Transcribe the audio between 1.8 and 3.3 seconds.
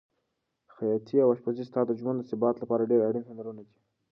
د ژوند د ثبات لپاره ډېر اړین